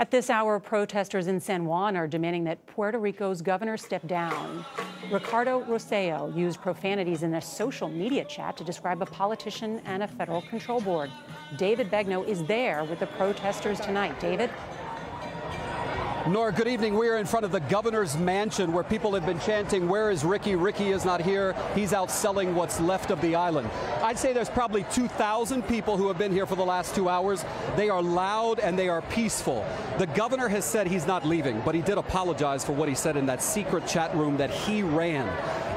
[0.00, 4.64] At this hour, protesters in San Juan are demanding that Puerto Rico's governor step down.
[5.12, 10.08] Ricardo Rosselló used profanities in a social media chat to describe a politician and a
[10.08, 11.10] federal control board.
[11.58, 14.18] David Begno is there with the protesters tonight.
[14.18, 14.48] David?
[16.28, 16.98] Nora, good evening.
[16.98, 20.22] We are in front of the governor's mansion where people have been chanting, Where is
[20.22, 20.54] Ricky?
[20.54, 21.56] Ricky is not here.
[21.74, 23.70] He's out selling what's left of the island.
[24.02, 27.42] I'd say there's probably 2,000 people who have been here for the last two hours.
[27.74, 29.64] They are loud and they are peaceful.
[29.96, 33.16] The governor has said he's not leaving, but he did apologize for what he said
[33.16, 35.26] in that secret chat room that he ran.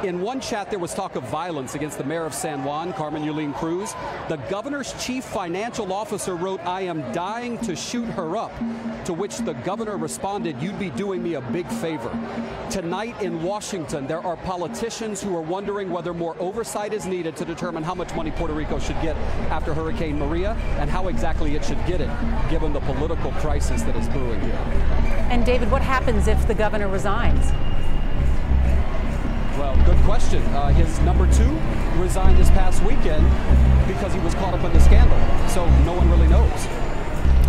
[0.04, 3.24] In one chat, there was talk of violence against the mayor of San Juan, Carmen
[3.24, 3.94] Yulín Cruz.
[4.28, 8.52] The governor's chief financial officer wrote, I am dying to shoot her up,
[9.06, 12.12] to which the governor responded, You'd be doing me a big favor.
[12.70, 17.46] Tonight in Washington, there are politicians who are wondering whether more oversight is needed to
[17.46, 19.16] determine how much money Puerto Rico should get
[19.52, 22.10] after Hurricane Maria and how exactly it should get it,
[22.50, 24.52] given the political crisis that is brewing here.
[25.32, 27.54] And David, what happens if the governor resigns?
[29.58, 30.42] Well, good question.
[30.46, 31.60] Uh, his number two
[32.02, 33.24] resigned this past weekend
[33.88, 35.18] because he was caught up in the scandal.
[35.48, 36.66] So no one really knows.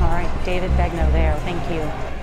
[0.02, 1.34] All right, David Begno there.
[1.41, 2.13] Thank you.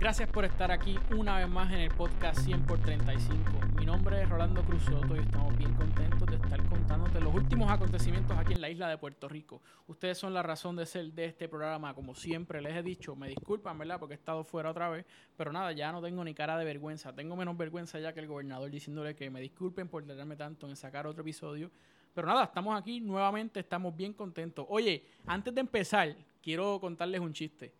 [0.00, 3.36] Gracias por estar aquí una vez más en el podcast 100 por 35.
[3.78, 7.70] Mi nombre es Rolando Cruz Soto y estamos bien contentos de estar contándote los últimos
[7.70, 9.60] acontecimientos aquí en la isla de Puerto Rico.
[9.88, 13.14] Ustedes son la razón de ser de este programa, como siempre les he dicho.
[13.14, 13.98] Me disculpan, ¿verdad?
[14.00, 15.04] Porque he estado fuera otra vez,
[15.36, 17.14] pero nada, ya no tengo ni cara de vergüenza.
[17.14, 20.76] Tengo menos vergüenza ya que el gobernador diciéndole que me disculpen por tenerme tanto en
[20.76, 21.70] sacar otro episodio.
[22.14, 24.64] Pero nada, estamos aquí nuevamente, estamos bien contentos.
[24.70, 27.79] Oye, antes de empezar, quiero contarles un chiste.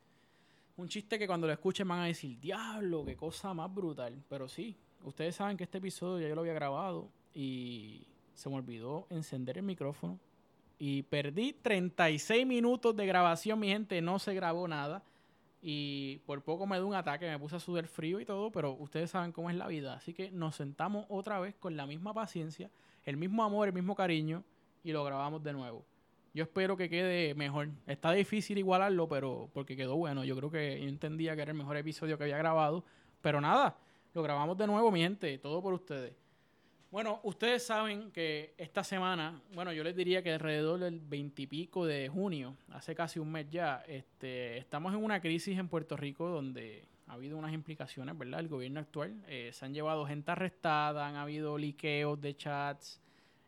[0.81, 4.15] Un chiste que cuando lo escuchen van a decir, diablo, qué cosa más brutal.
[4.31, 8.57] Pero sí, ustedes saben que este episodio ya yo lo había grabado y se me
[8.57, 10.19] olvidó encender el micrófono.
[10.79, 15.03] Y perdí 36 minutos de grabación, mi gente, no se grabó nada.
[15.61, 18.73] Y por poco me dio un ataque, me puse a sudar frío y todo, pero
[18.73, 19.93] ustedes saben cómo es la vida.
[19.93, 22.71] Así que nos sentamos otra vez con la misma paciencia,
[23.05, 24.43] el mismo amor, el mismo cariño
[24.83, 25.85] y lo grabamos de nuevo.
[26.33, 27.71] Yo espero que quede mejor.
[27.87, 30.25] Está difícil igualarlo, pero porque quedó bueno.
[30.25, 32.85] Yo creo que yo entendía que era el mejor episodio que había grabado.
[33.21, 33.77] Pero nada,
[34.15, 35.39] lo grabamos de nuevo, mi gente.
[35.39, 36.15] Todo por ustedes.
[36.91, 42.09] Bueno, ustedes saben que esta semana, bueno, yo les diría que alrededor del veintipico de
[42.09, 46.89] junio, hace casi un mes ya, este, estamos en una crisis en Puerto Rico donde
[47.07, 48.41] ha habido unas implicaciones, ¿verdad?
[48.41, 53.01] El gobierno actual, eh, se han llevado gente arrestada, han habido liqueos de chats,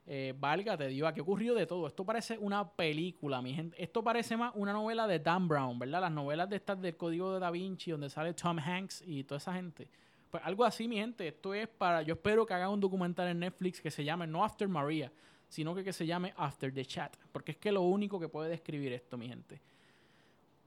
[0.06, 1.86] eh, válgate, Dios, ¿qué ocurrió de todo?
[1.86, 3.80] Esto parece una película, mi gente.
[3.82, 6.00] Esto parece más una novela de Dan Brown, ¿verdad?
[6.00, 9.38] Las novelas de estas del Código de Da Vinci, donde sale Tom Hanks y toda
[9.38, 9.88] esa gente.
[10.30, 11.28] Pues algo así, mi gente.
[11.28, 12.02] Esto es para.
[12.02, 15.12] Yo espero que hagan un documental en Netflix que se llame no After Maria,
[15.48, 17.16] sino que, que se llame After the Chat.
[17.30, 19.60] Porque es que lo único que puede describir esto, mi gente.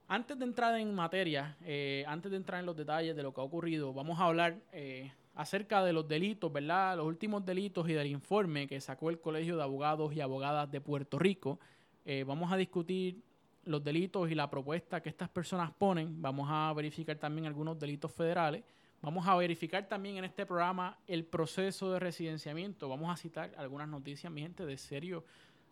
[0.08, 3.40] Antes de entrar en materia, eh, antes de entrar en los detalles de lo que
[3.40, 6.96] ha ocurrido, vamos a hablar eh, acerca de los delitos, ¿verdad?
[6.96, 10.80] Los últimos delitos y del informe que sacó el Colegio de Abogados y Abogadas de
[10.80, 11.60] Puerto Rico.
[12.06, 13.22] Eh, vamos a discutir
[13.64, 16.22] los delitos y la propuesta que estas personas ponen.
[16.22, 18.64] Vamos a verificar también algunos delitos federales.
[19.02, 22.88] Vamos a verificar también en este programa el proceso de residenciamiento.
[22.88, 25.24] Vamos a citar algunas noticias, mi gente, de serio,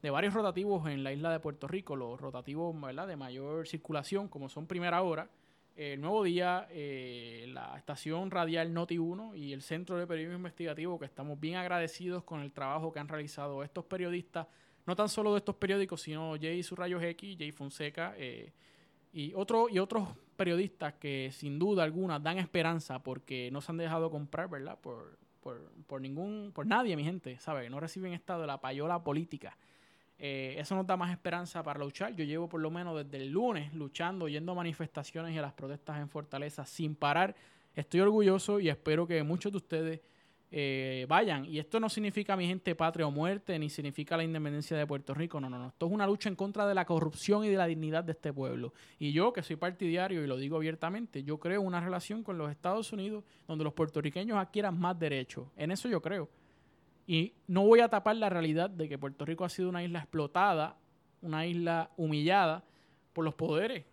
[0.03, 3.08] de varios rotativos en la isla de Puerto Rico, los rotativos ¿verdad?
[3.08, 5.30] de mayor circulación, como son Primera Hora,
[5.76, 10.98] el Nuevo Día, eh, la estación radial Noti 1 y el Centro de Periodismo Investigativo,
[10.98, 14.46] que estamos bien agradecidos con el trabajo que han realizado estos periodistas,
[14.86, 18.52] no tan solo de estos periódicos, sino Jay Surrayos X, Jay Fonseca eh,
[19.12, 23.78] y, otro, y otros periodistas que sin duda alguna dan esperanza porque no se han
[23.78, 24.78] dejado comprar, ¿verdad?
[24.80, 27.68] Por, por, por ningún, por nadie, mi gente, ¿sabes?
[27.70, 29.56] No reciben esta de la payola política.
[30.19, 32.14] Eh, eso nos da más esperanza para luchar.
[32.14, 35.52] Yo llevo por lo menos desde el lunes luchando, yendo a manifestaciones y a las
[35.52, 37.34] protestas en Fortaleza sin parar.
[37.75, 40.00] Estoy orgulloso y espero que muchos de ustedes
[40.56, 41.44] eh, vayan.
[41.47, 45.12] Y esto no significa, mi gente, patria o muerte, ni significa la independencia de Puerto
[45.12, 45.41] Rico.
[45.41, 45.66] No, no, no.
[45.66, 48.32] Esto es una lucha en contra de la corrupción y de la dignidad de este
[48.32, 48.72] pueblo.
[49.00, 52.53] Y yo, que soy partidario y lo digo abiertamente, yo creo una relación con los
[52.53, 55.48] Estados Unidos donde los puertorriqueños adquieran más derechos.
[55.56, 56.28] En eso yo creo.
[57.06, 59.98] Y no voy a tapar la realidad de que Puerto Rico ha sido una isla
[59.98, 60.77] explotada,
[61.21, 62.65] una isla humillada
[63.12, 63.84] por los poderes,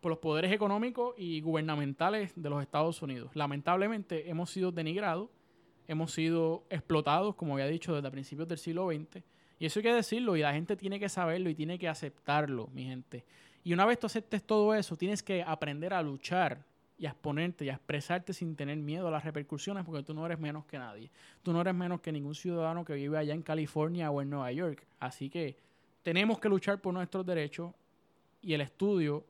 [0.00, 3.30] por los poderes económicos y gubernamentales de los Estados Unidos.
[3.34, 5.30] Lamentablemente hemos sido denigrados,
[5.86, 9.22] hemos sido explotados, como había dicho, desde principios del siglo XX.
[9.58, 12.68] Y eso hay que decirlo y la gente tiene que saberlo y tiene que aceptarlo,
[12.68, 13.24] mi gente.
[13.64, 16.64] Y una vez tú aceptes todo eso, tienes que aprender a luchar
[16.98, 20.26] y a exponerte y a expresarte sin tener miedo a las repercusiones porque tú no
[20.26, 21.10] eres menos que nadie.
[21.42, 24.50] Tú no eres menos que ningún ciudadano que vive allá en California o en Nueva
[24.50, 24.84] York.
[24.98, 25.56] Así que
[26.02, 27.72] tenemos que luchar por nuestros derechos
[28.42, 29.24] y el estudio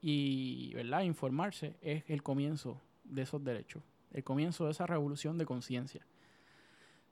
[0.00, 1.02] y ¿verdad?
[1.02, 6.06] informarse es el comienzo de esos derechos, el comienzo de esa revolución de conciencia.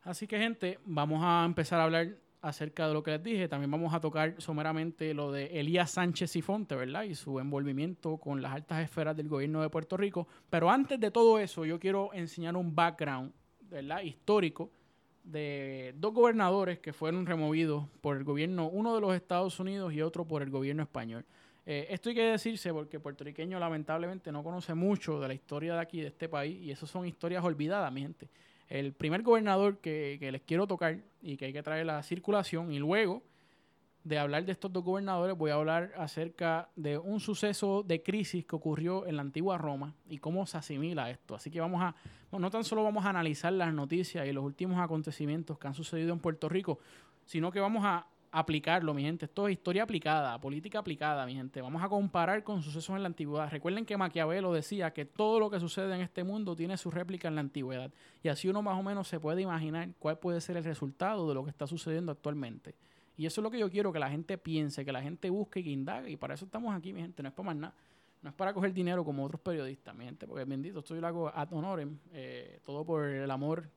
[0.03, 3.49] Así que gente, vamos a empezar a hablar acerca de lo que les dije.
[3.49, 7.05] También vamos a tocar someramente lo de Elías Sánchez y Fonte, ¿verdad?
[7.05, 10.27] Y su envolvimiento con las altas esferas del gobierno de Puerto Rico.
[10.51, 13.33] Pero antes de todo eso, yo quiero enseñar un background,
[13.71, 14.03] ¿verdad?
[14.03, 14.71] Histórico
[15.25, 20.03] de dos gobernadores que fueron removidos por el gobierno, uno de los Estados Unidos y
[20.03, 21.25] otro por el gobierno español.
[21.65, 25.81] Eh, esto hay que decirse porque puertorriqueño lamentablemente no conoce mucho de la historia de
[25.81, 28.29] aquí, de este país, y eso son historias olvidadas, mi gente.
[28.73, 32.73] El primer gobernador que, que les quiero tocar y que hay que traer la circulación,
[32.73, 33.23] y luego
[34.03, 38.47] de hablar de estos dos gobernadores, voy a hablar acerca de un suceso de crisis
[38.47, 41.35] que ocurrió en la antigua Roma y cómo se asimila esto.
[41.35, 41.95] Así que vamos a,
[42.33, 46.15] no tan solo vamos a analizar las noticias y los últimos acontecimientos que han sucedido
[46.15, 46.79] en Puerto Rico,
[47.27, 49.27] sino que vamos a aplicarlo, mi gente.
[49.27, 51.61] Esto es historia aplicada, política aplicada, mi gente.
[51.61, 53.51] Vamos a comparar con sucesos en la antigüedad.
[53.51, 57.29] Recuerden que Maquiavelo decía que todo lo que sucede en este mundo tiene su réplica
[57.29, 57.93] en la antigüedad.
[58.23, 61.35] Y así uno más o menos se puede imaginar cuál puede ser el resultado de
[61.35, 62.75] lo que está sucediendo actualmente.
[63.19, 65.61] Y eso es lo que yo quiero que la gente piense, que la gente busque
[65.61, 66.11] y que indague.
[66.11, 67.23] Y para eso estamos aquí, mi gente.
[67.23, 67.75] No es para más nada.
[68.23, 70.27] No es para coger dinero como otros periodistas, mi gente.
[70.27, 71.99] Porque bendito, esto lo hago ad honorem.
[72.13, 73.69] Eh, todo por el amor,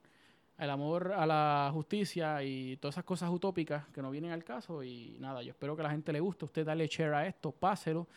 [0.57, 4.84] el amor a la justicia y todas esas cosas utópicas que no vienen al caso.
[4.84, 6.46] Y nada, yo espero que a la gente le guste.
[6.46, 8.07] Usted dale share a esto, páselo.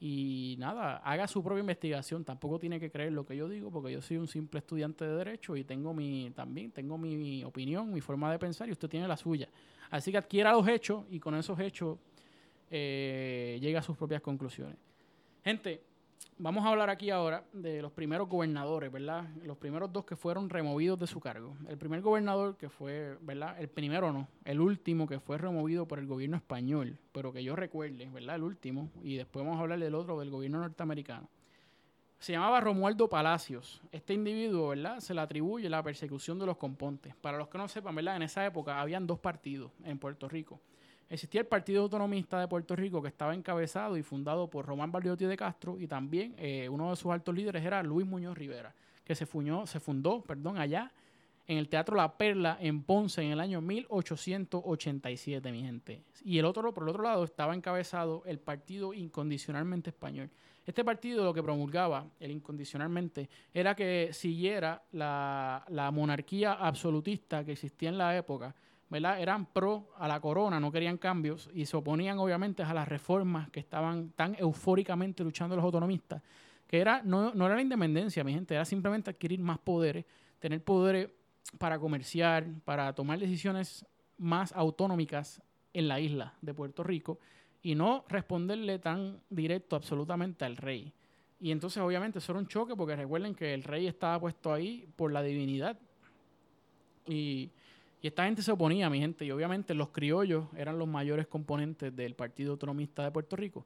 [0.00, 2.24] Y nada, haga su propia investigación.
[2.24, 5.14] Tampoco tiene que creer lo que yo digo, porque yo soy un simple estudiante de
[5.14, 9.06] derecho y tengo mi, también tengo mi opinión, mi forma de pensar, y usted tiene
[9.06, 9.48] la suya.
[9.90, 11.98] Así que adquiera los hechos y con esos hechos
[12.70, 14.76] eh, llega a sus propias conclusiones.
[15.44, 15.82] Gente,
[16.38, 19.28] vamos a hablar aquí ahora de los primeros gobernadores, ¿verdad?
[19.44, 21.56] Los primeros dos que fueron removidos de su cargo.
[21.68, 23.60] El primer gobernador que fue, ¿verdad?
[23.60, 27.56] El primero no, el último que fue removido por el gobierno español, pero que yo
[27.56, 28.36] recuerde, ¿verdad?
[28.36, 31.28] El último, y después vamos a hablar del otro, del gobierno norteamericano.
[32.18, 33.82] Se llamaba Romualdo Palacios.
[33.90, 35.00] Este individuo, ¿verdad?
[35.00, 37.16] Se le atribuye la persecución de los compontes.
[37.16, 38.14] Para los que no sepan, ¿verdad?
[38.14, 40.60] En esa época habían dos partidos en Puerto Rico.
[41.12, 45.26] Existía el Partido Autonomista de Puerto Rico que estaba encabezado y fundado por Román Baldiotti
[45.26, 48.74] de Castro y también eh, uno de sus altos líderes era Luis Muñoz Rivera,
[49.04, 49.26] que se,
[49.66, 50.90] se fundó perdón, allá
[51.46, 56.02] en el Teatro La Perla en Ponce en el año 1887, mi gente.
[56.24, 60.30] Y el otro, por el otro lado, estaba encabezado el Partido Incondicionalmente Español.
[60.64, 67.88] Este partido lo que promulgaba, el incondicionalmente, era que siguiera la, monarquía absolutista que existía
[67.88, 68.54] en la época,
[68.92, 69.18] ¿verdad?
[69.18, 73.48] Eran pro a la corona, no querían cambios y se oponían obviamente a las reformas
[73.48, 76.22] que estaban tan eufóricamente luchando los autonomistas,
[76.68, 80.04] que era, no, no era la independencia, mi gente, era simplemente adquirir más poderes,
[80.38, 81.08] tener poderes
[81.56, 83.86] para comerciar, para tomar decisiones
[84.18, 85.40] más autonómicas
[85.72, 87.18] en la isla de Puerto Rico
[87.62, 90.92] y no responderle tan directo absolutamente al rey.
[91.40, 94.86] Y entonces obviamente eso era un choque porque recuerden que el rey estaba puesto ahí
[94.96, 95.78] por la divinidad.
[97.06, 97.50] Y,
[98.02, 101.94] y esta gente se oponía, mi gente, y obviamente los criollos eran los mayores componentes
[101.94, 103.64] del Partido Autonomista de Puerto Rico.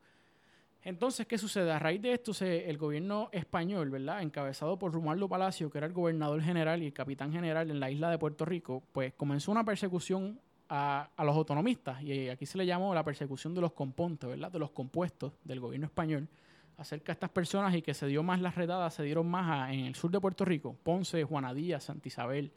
[0.83, 1.73] Entonces, ¿qué sucede?
[1.73, 4.21] A raíz de esto, el gobierno español, ¿verdad?
[4.21, 7.91] Encabezado por Romualdo Palacio, que era el gobernador general y el capitán general en la
[7.91, 12.67] isla de Puerto Rico, pues comenzó una persecución a, los autonomistas, y aquí se le
[12.67, 14.53] llamó la persecución de los componentes, ¿verdad?
[14.53, 16.29] De los compuestos del gobierno español
[16.77, 19.87] acerca de estas personas y que se dio más las redadas, se dieron más en
[19.87, 22.53] el sur de Puerto Rico, Ponce, Juanadía, Santa Isabel,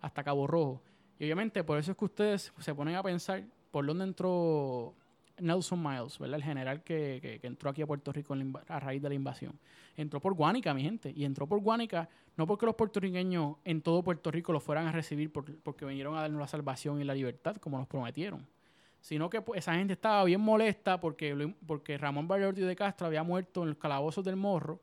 [0.00, 0.80] hasta Cabo Rojo.
[1.18, 4.94] Y obviamente por eso es que ustedes se ponen a pensar por dónde entró
[5.38, 6.36] Nelson Miles, ¿verdad?
[6.36, 8.36] El general que, entró aquí a Puerto Rico
[8.68, 9.58] a raíz de la invasión.
[9.96, 11.12] Entró por Guánica, mi gente.
[11.14, 14.92] Y entró por Guánica no porque los puertorriqueños en todo Puerto Rico lo fueran a
[14.92, 18.46] recibir porque vinieron a darnos la salvación y la libertad, como nos prometieron.
[19.00, 23.22] Sino que pues, esa gente estaba bien molesta porque, porque Ramón Vallardi de Castro había
[23.22, 24.80] muerto en los calabozos del Morro.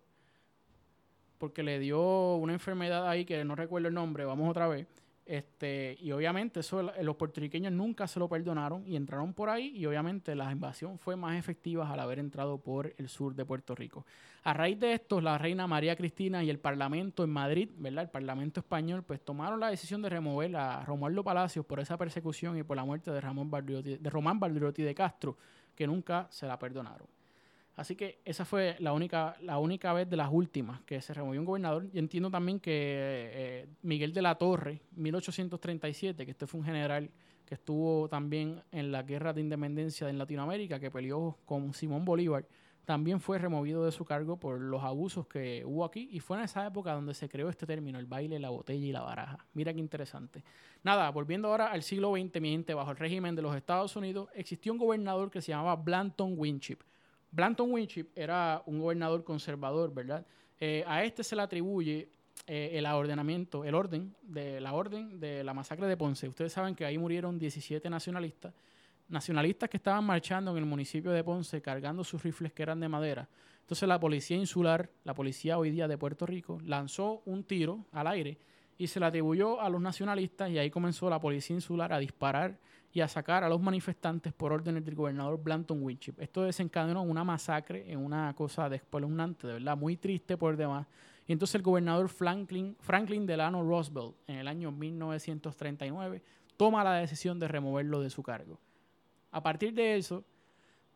[1.38, 4.88] Porque le dio una enfermedad ahí que no recuerdo el nombre, vamos otra vez
[5.31, 9.85] este, y obviamente eso los puertorriqueños nunca se lo perdonaron y entraron por ahí y
[9.85, 14.05] obviamente la invasión fue más efectiva al haber entrado por el sur de Puerto Rico.
[14.43, 18.03] A raíz de esto, la reina María Cristina y el Parlamento en Madrid, ¿verdad?
[18.03, 22.57] El Parlamento español, pues tomaron la decisión de remover a Romualdo Palacios por esa persecución
[22.57, 25.38] y por la muerte de, Ramón de Román Baldriotti de Castro,
[25.73, 27.07] que nunca se la perdonaron.
[27.75, 31.39] Así que esa fue la única, la única vez de las últimas que se removió
[31.39, 31.87] un gobernador.
[31.93, 37.09] Y entiendo también que eh, Miguel de la Torre, 1837, que este fue un general
[37.45, 42.45] que estuvo también en la guerra de independencia en Latinoamérica, que peleó con Simón Bolívar,
[42.85, 46.09] también fue removido de su cargo por los abusos que hubo aquí.
[46.11, 48.91] Y fue en esa época donde se creó este término, el baile, la botella y
[48.91, 49.45] la baraja.
[49.53, 50.43] Mira qué interesante.
[50.83, 54.29] Nada, volviendo ahora al siglo XX, mi gente, bajo el régimen de los Estados Unidos,
[54.33, 56.79] existió un gobernador que se llamaba Blanton Winship
[57.31, 60.25] Blanton Winship era un gobernador conservador, ¿verdad?
[60.59, 62.09] Eh, a este se le atribuye
[62.47, 66.27] eh, el ordenamiento, el orden de la orden de la masacre de Ponce.
[66.27, 68.53] Ustedes saben que ahí murieron 17 nacionalistas,
[69.07, 72.89] nacionalistas que estaban marchando en el municipio de Ponce cargando sus rifles que eran de
[72.89, 73.27] madera.
[73.61, 78.07] Entonces la policía insular, la policía hoy día de Puerto Rico, lanzó un tiro al
[78.07, 78.38] aire
[78.77, 82.57] y se le atribuyó a los nacionalistas y ahí comenzó la policía insular a disparar
[82.93, 86.15] y a sacar a los manifestantes por órdenes del gobernador Blanton Winship.
[86.19, 90.88] Esto desencadenó una masacre en una cosa espeluznante, de verdad, muy triste por demás.
[91.27, 96.21] Y entonces el gobernador Franklin, Franklin Delano Roosevelt, en el año 1939,
[96.57, 98.60] toma la decisión de removerlo de su cargo.
[99.31, 100.25] A partir de eso,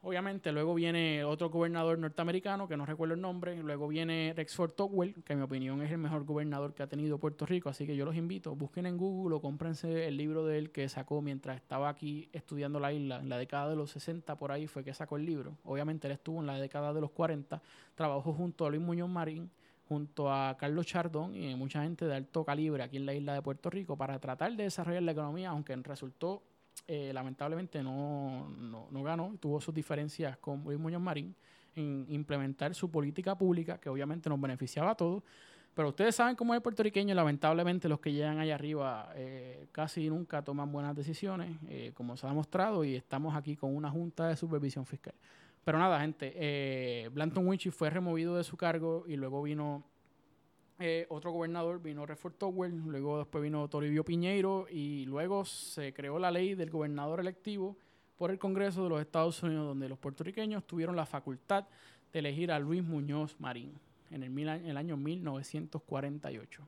[0.08, 5.16] Obviamente, luego viene otro gobernador norteamericano, que no recuerdo el nombre, luego viene Rexford Tocqueville,
[5.24, 7.96] que en mi opinión es el mejor gobernador que ha tenido Puerto Rico, así que
[7.96, 11.56] yo los invito, busquen en Google o cómprense el libro de él que sacó mientras
[11.56, 14.94] estaba aquí estudiando la isla, en la década de los 60 por ahí fue que
[14.94, 15.58] sacó el libro.
[15.64, 17.60] Obviamente él estuvo en la década de los 40,
[17.96, 19.50] trabajó junto a Luis Muñoz Marín,
[19.90, 23.42] junto a Carlos Chardón y mucha gente de alto calibre aquí en la isla de
[23.42, 26.44] Puerto Rico para tratar de desarrollar la economía, aunque resultó
[26.88, 31.36] eh, lamentablemente no, no, ganó, tuvo sus diferencias con Luis Muñoz Marín
[31.75, 35.24] en implementar su política pública, que obviamente nos beneficiaba a todos.
[35.74, 40.08] Pero ustedes saben cómo es el puertorriqueño, lamentablemente los que llegan allá arriba eh, casi
[40.10, 44.27] nunca toman buenas decisiones, eh, como se ha demostrado, y estamos aquí con una junta
[44.27, 45.15] de supervisión fiscal.
[45.65, 49.84] Pero nada, gente, Blanton Winchy fue removido de su cargo y luego vino
[50.79, 56.20] eh, otro gobernador vino Redford Tower, luego después vino Toribio Piñeiro y luego se creó
[56.20, 57.77] la ley del gobernador electivo
[58.17, 61.65] por el Congreso de los Estados Unidos, donde los puertorriqueños tuvieron la facultad
[62.12, 63.79] de elegir a Luis Muñoz Marín
[64.12, 66.67] en el, en el año 1948.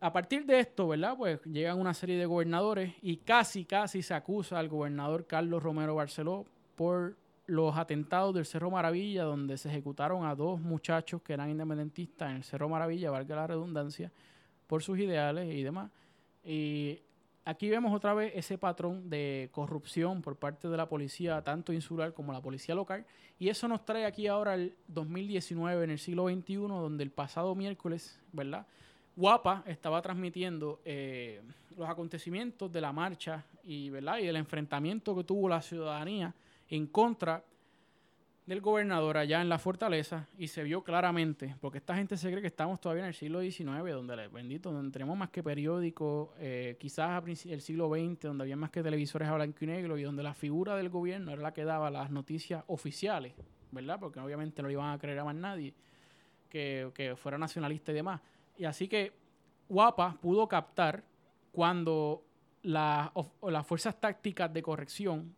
[0.00, 1.16] A partir de esto, ¿verdad?
[1.16, 5.94] Pues llegan una serie de gobernadores y casi, casi se acusa al gobernador Carlos Romero
[5.94, 6.44] Barceló
[6.76, 12.30] por los atentados del Cerro Maravilla, donde se ejecutaron a dos muchachos que eran independentistas
[12.30, 14.10] en el Cerro Maravilla, valga la redundancia,
[14.66, 15.90] por sus ideales y demás.
[16.44, 17.00] Y
[17.44, 22.12] aquí vemos otra vez ese patrón de corrupción por parte de la policía, tanto insular
[22.12, 23.06] como la policía local.
[23.38, 27.54] Y eso nos trae aquí ahora el 2019, en el siglo XXI, donde el pasado
[27.54, 28.66] miércoles, ¿verdad?
[29.14, 31.40] Guapa estaba transmitiendo eh,
[31.76, 34.18] los acontecimientos de la marcha y, ¿verdad?
[34.18, 36.34] y el enfrentamiento que tuvo la ciudadanía
[36.68, 37.44] en contra
[38.46, 42.40] del gobernador allá en la fortaleza y se vio claramente, porque esta gente se cree
[42.40, 46.76] que estamos todavía en el siglo XIX, donde, bendito, donde tenemos más que periódicos, eh,
[46.78, 50.22] quizás el siglo XX, donde había más que televisores a blanco y negro y donde
[50.22, 53.34] la figura del gobierno era la que daba las noticias oficiales,
[53.72, 53.98] ¿verdad?
[53.98, 55.74] Porque obviamente no le iban a creer a más nadie
[56.48, 58.20] que, que fuera nacionalista y demás.
[58.56, 59.12] Y así que
[59.68, 61.02] Guapa pudo captar
[61.50, 62.22] cuando
[62.62, 65.34] las fuerzas tácticas de corrección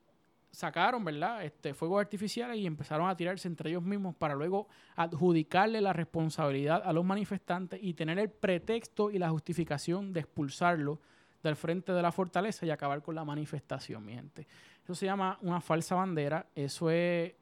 [0.50, 1.44] sacaron, ¿verdad?
[1.44, 6.82] Este, fuegos artificiales y empezaron a tirarse entre ellos mismos para luego adjudicarle la responsabilidad
[6.84, 11.00] a los manifestantes y tener el pretexto y la justificación de expulsarlo
[11.42, 14.46] del frente de la fortaleza y acabar con la manifestación, mi gente.
[14.82, 17.32] Eso se llama una falsa bandera, eso es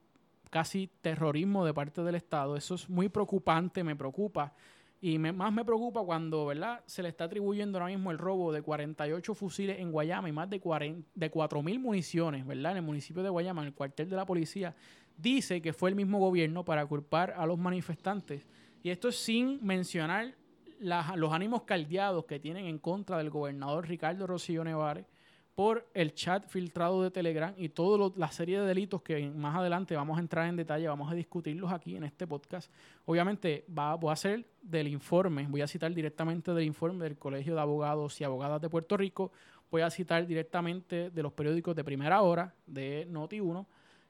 [0.51, 4.53] casi terrorismo de parte del Estado, eso es muy preocupante, me preocupa
[5.01, 6.83] y más me preocupa cuando, ¿verdad?
[6.87, 10.49] Se le está atribuyendo ahora mismo el robo de 48 fusiles en Guayama y más
[10.49, 12.73] de, 40, de 4.000 municiones, ¿verdad?
[12.73, 14.75] En el municipio de Guayama, en el cuartel de la policía.
[15.17, 18.47] Dice que fue el mismo gobierno para culpar a los manifestantes.
[18.83, 20.35] Y esto es sin mencionar
[20.81, 25.07] los ánimos caldeados que tienen en contra del gobernador Ricardo Rocío Nevares
[25.57, 29.97] por el chat filtrado de Telegram y toda la serie de delitos que más adelante
[29.97, 32.71] vamos a entrar en detalle, vamos a discutirlos aquí en este podcast.
[33.07, 37.55] Obviamente va, voy a hacer del informe, voy a citar directamente del informe del Colegio
[37.55, 39.33] de Abogados y Abogadas de Puerto Rico,
[39.71, 43.65] voy a citar directamente de los periódicos de primera hora, de Noti1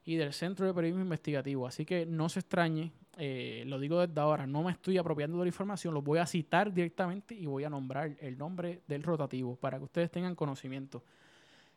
[0.04, 1.68] y del Centro de Periodismo Investigativo.
[1.68, 5.44] Así que no se extrañe, eh, lo digo desde ahora, no me estoy apropiando de
[5.44, 9.54] la información, lo voy a citar directamente y voy a nombrar el nombre del rotativo
[9.54, 11.04] para que ustedes tengan conocimiento.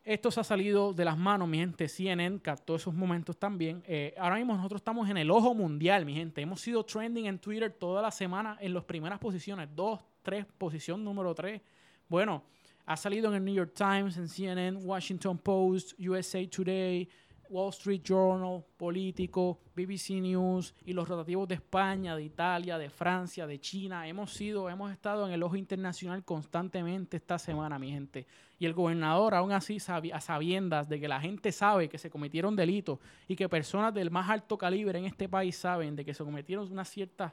[0.10, 1.88] Esto se ha salido de las manos, mi gente.
[1.88, 3.84] CNN captó esos momentos también.
[3.86, 6.42] Eh, ahora mismo nosotros estamos en el ojo mundial, mi gente.
[6.42, 9.70] Hemos sido trending en Twitter toda la semana en las primeras posiciones.
[9.75, 11.62] Dos, tres, posición número tres.
[12.08, 12.42] Bueno,
[12.88, 17.08] ha salido en el New York Times, en CNN, Washington Post, USA Today,
[17.48, 23.46] Wall Street Journal, Político, BBC News y los rotativos de España, de Italia, de Francia,
[23.46, 24.08] de China.
[24.08, 28.25] Hemos sido, hemos estado en el ojo internacional constantemente esta semana, mi gente.
[28.60, 29.78] Y el gobernador, aún así,
[30.13, 34.12] a sabiendas de que la gente sabe que se cometieron delitos y que personas del
[34.12, 37.32] más alto calibre en este país saben de que se cometieron unas ciertas,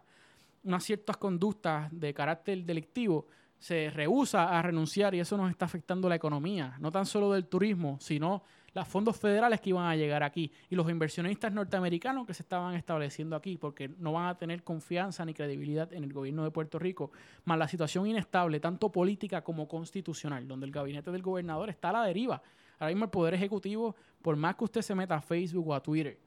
[0.62, 3.26] unas ciertas conductas de carácter delictivo,
[3.59, 7.47] se rehúsa a renunciar y eso nos está afectando la economía, no tan solo del
[7.47, 8.42] turismo, sino
[8.76, 12.75] los fondos federales que iban a llegar aquí y los inversionistas norteamericanos que se estaban
[12.75, 16.78] estableciendo aquí, porque no van a tener confianza ni credibilidad en el gobierno de Puerto
[16.78, 17.11] Rico,
[17.47, 21.92] más la situación inestable, tanto política como constitucional, donde el gabinete del gobernador está a
[21.92, 22.42] la deriva.
[22.78, 25.83] Ahora mismo el Poder Ejecutivo, por más que usted se meta a Facebook o a
[25.83, 26.18] Twitter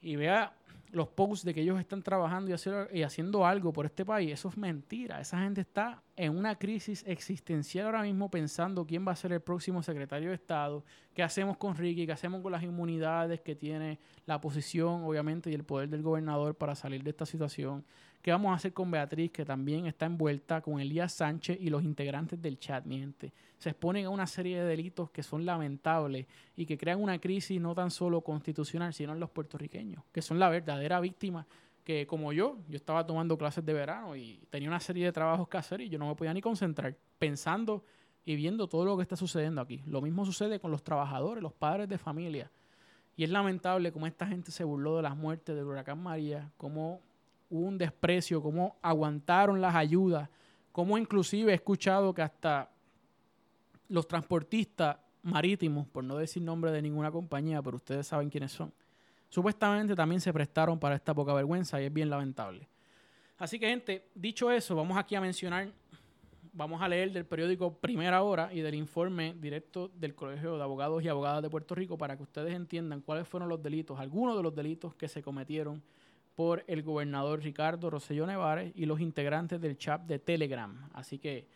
[0.00, 0.54] y vea
[0.94, 2.50] los posts de que ellos están trabajando
[2.92, 5.20] y, haciendo algo por este país, eso es mentira.
[5.20, 9.40] Esa gente está en una crisis existencial ahora mismo pensando quién va a ser el
[9.40, 13.98] próximo secretario de Estado, qué hacemos con Ricky, qué hacemos con las inmunidades que tiene
[14.24, 17.84] la posición, obviamente, y el poder del gobernador para salir de esta situación.
[18.24, 21.84] ¿Qué vamos a hacer con Beatriz, que también está envuelta con Elías Sánchez y los
[21.84, 23.34] integrantes del chat, mi gente?
[23.58, 27.60] Se exponen a una serie de delitos que son lamentables y que crean una crisis
[27.60, 30.48] no tan solo constitucional, sino en los puertorriqueños, que son la
[30.84, 31.46] verdadera víctima
[31.82, 35.48] que como yo, yo estaba tomando clases de verano y tenía una serie de trabajos
[35.48, 37.84] que hacer y yo no me podía ni concentrar pensando
[38.24, 39.82] y viendo todo lo que está sucediendo aquí.
[39.86, 42.50] Lo mismo sucede con los trabajadores, los padres de familia.
[43.16, 47.02] Y es lamentable cómo esta gente se burló de las muertes del huracán María, cómo
[47.50, 50.30] hubo un desprecio, cómo aguantaron las ayudas,
[50.72, 52.70] cómo inclusive he escuchado que hasta
[53.88, 58.72] los transportistas marítimos, por no decir nombre de ninguna compañía, pero ustedes saben quiénes son,
[59.34, 62.68] supuestamente también se prestaron para esta poca vergüenza y es bien lamentable.
[63.36, 65.72] Así que gente, dicho eso, vamos aquí a mencionar,
[66.52, 71.02] vamos a leer del periódico Primera Hora y del informe directo del Colegio de Abogados
[71.02, 74.42] y Abogadas de Puerto Rico para que ustedes entiendan cuáles fueron los delitos, algunos de
[74.44, 75.82] los delitos que se cometieron
[76.36, 80.88] por el gobernador Ricardo Rosselló Nevares y los integrantes del chat de Telegram.
[80.92, 81.48] Así que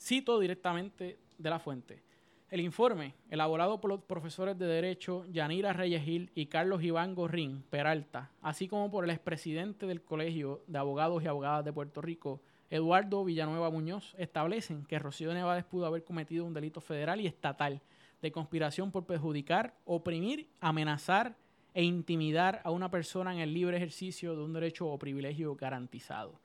[0.00, 2.00] cito directamente de la fuente.
[2.50, 7.62] El informe, elaborado por los profesores de Derecho Yanira Reyes Gil y Carlos Iván Gorrín
[7.68, 12.40] Peralta, así como por el expresidente del Colegio de Abogados y Abogadas de Puerto Rico,
[12.70, 17.82] Eduardo Villanueva Muñoz, establecen que Rocío Nevares pudo haber cometido un delito federal y estatal
[18.22, 21.36] de conspiración por perjudicar, oprimir, amenazar,
[21.74, 26.40] e intimidar a una persona en el libre ejercicio de un derecho o privilegio garantizado.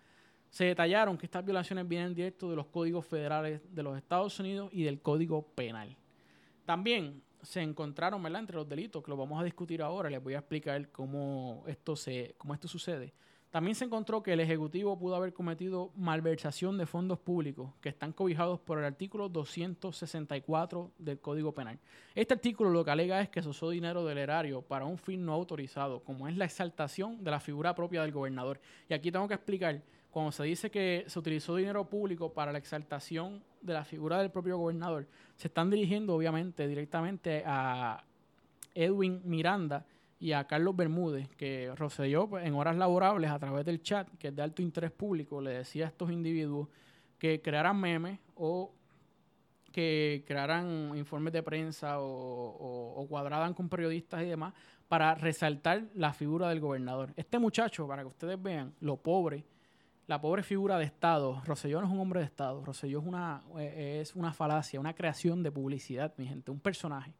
[0.53, 4.69] Se detallaron que estas violaciones vienen directo de los códigos federales de los Estados Unidos
[4.71, 5.97] y del Código Penal.
[6.63, 8.41] También se encontraron ¿verdad?
[8.41, 11.95] entre los delitos, que lo vamos a discutir ahora, les voy a explicar cómo esto,
[11.95, 13.15] se, cómo esto sucede.
[13.49, 18.13] También se encontró que el Ejecutivo pudo haber cometido malversación de fondos públicos que están
[18.13, 21.79] cobijados por el artículo 264 del Código Penal.
[22.13, 25.25] Este artículo lo que alega es que se usó dinero del erario para un fin
[25.25, 28.59] no autorizado, como es la exaltación de la figura propia del gobernador.
[28.87, 29.81] Y aquí tengo que explicar,
[30.13, 34.31] cuando se dice que se utilizó dinero público para la exaltación de la figura del
[34.31, 38.03] propio gobernador, se están dirigiendo obviamente directamente a
[38.73, 39.85] Edwin Miranda,
[40.23, 44.29] y a Carlos Bermúdez, que Roselló pues, en horas laborables a través del chat, que
[44.29, 46.69] es de alto interés público, le decía a estos individuos
[47.19, 48.71] que crearan memes o
[49.73, 54.53] que crearan informes de prensa o, o, cuadraran con periodistas y demás
[54.87, 57.11] para resaltar la figura del gobernador.
[57.17, 59.43] Este muchacho, para que ustedes vean lo pobre,
[60.07, 63.41] la pobre figura de Estado, Roselló no es un hombre de Estado, Roselló es una,
[63.57, 67.13] eh, es una falacia, una creación de publicidad, mi gente, un personaje.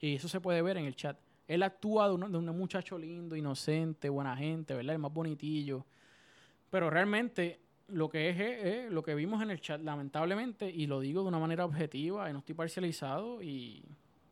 [0.00, 1.18] Y eso se puede ver en el chat.
[1.48, 4.94] Él actúa de un, muchacho lindo, inocente, buena gente, ¿verdad?
[4.94, 5.84] El más bonitillo.
[6.70, 11.00] Pero realmente lo que es, es, lo que vimos en el chat, lamentablemente, y lo
[11.00, 13.82] digo de una manera objetiva, y no estoy parcializado, y,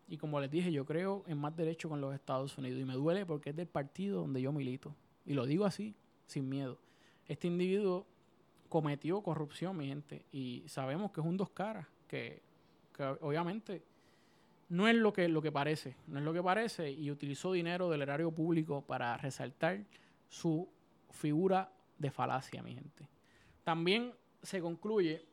[0.07, 2.95] y como les dije, yo creo en más derecho con los Estados Unidos, y me
[2.95, 4.95] duele porque es del partido donde yo milito.
[5.25, 6.79] Y lo digo así, sin miedo.
[7.29, 8.07] Este individuo
[8.69, 12.43] cometió corrupción, mi gente, y sabemos que es un dos caras, que,
[13.21, 13.83] obviamente
[14.69, 17.89] no es lo que, lo que parece, no es lo que parece y utilizó dinero
[17.89, 19.85] del erario público para resaltar
[20.29, 20.69] su
[21.11, 23.09] figura de falacia, mi gente.
[23.63, 24.13] También
[24.43, 25.25] se concluye,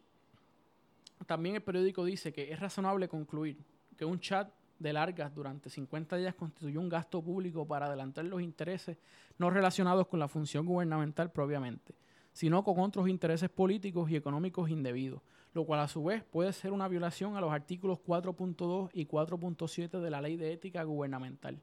[1.26, 3.58] también el periódico dice que es razonable concluir
[3.98, 4.52] que un chat
[4.84, 8.98] de largas durante 50 días constituyó un gasto público para adelantar los intereses
[9.40, 11.96] no relacionados con la función gubernamental propiamente,
[12.34, 15.22] sino con otros intereses políticos y económicos indebidos,
[15.54, 20.00] lo cual a su vez puede ser una violación a los artículos 4.2 y 4.7
[20.00, 21.60] de la Ley de Ética Gubernamental.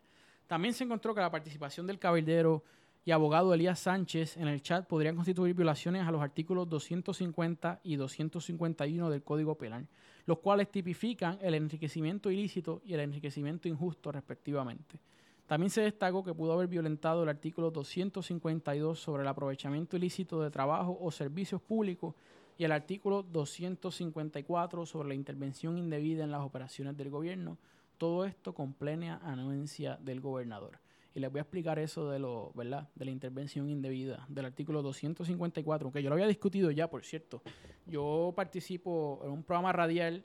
[0.47, 2.65] También se encontró que la participación del cabildero
[3.05, 7.97] y abogado Elías Sánchez en el chat podrían constituir violaciones a los artículos 250 y
[7.97, 9.87] 251 del Código Penal,
[10.31, 15.01] los cuales tipifican el enriquecimiento ilícito y el enriquecimiento injusto respectivamente.
[15.49, 20.53] También se destacó que pudo haber violentado el artículo 252 sobre el aprovechamiento ilícito de
[20.53, 22.15] trabajo o servicios públicos
[22.57, 27.59] y el artículo 254 sobre la intervención indebida en las operaciones del gobierno.
[27.99, 30.79] Todo esto con plena anuencia del gobernador.
[31.15, 32.89] Y les voy a explicar eso de lo, ¿verdad?
[32.95, 37.43] De la intervención indebida del artículo 254, que yo lo había discutido ya, por cierto.
[37.87, 40.25] Yo participo en un programa radial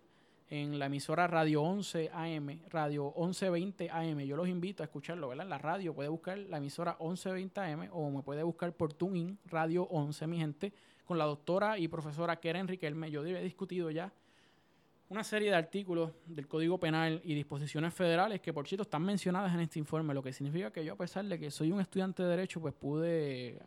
[0.50, 4.20] en la emisora Radio 11 AM, Radio 1120 AM.
[4.20, 5.46] Yo los invito a escucharlo, ¿verdad?
[5.46, 9.40] En la radio puede buscar la emisora 1120 AM o me puede buscar por TuneIn
[9.46, 10.72] Radio 11, mi gente,
[11.04, 13.10] con la doctora y profesora Keren Riquelme.
[13.10, 14.14] Yo he discutido ya
[15.10, 19.54] una serie de artículos del Código Penal y disposiciones federales que, por cierto, están mencionadas
[19.54, 22.24] en este informe, lo que significa que yo, a pesar de que soy un estudiante
[22.24, 23.60] de Derecho, pues pude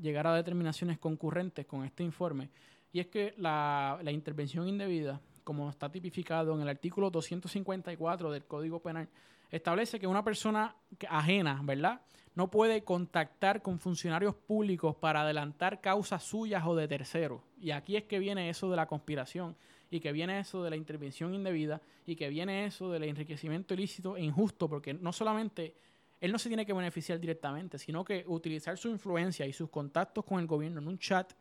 [0.00, 2.50] llegar a determinaciones concurrentes con este informe.
[2.92, 8.44] Y es que la, la intervención indebida, como está tipificado en el artículo 254 del
[8.44, 9.08] Código Penal,
[9.50, 10.74] establece que una persona
[11.08, 12.00] ajena, ¿verdad?
[12.34, 17.42] No puede contactar con funcionarios públicos para adelantar causas suyas o de terceros.
[17.60, 19.56] Y aquí es que viene eso de la conspiración
[19.90, 24.16] y que viene eso de la intervención indebida y que viene eso del enriquecimiento ilícito
[24.16, 25.74] e injusto, porque no solamente
[26.20, 30.24] él no se tiene que beneficiar directamente, sino que utilizar su influencia y sus contactos
[30.24, 31.32] con el gobierno en un chat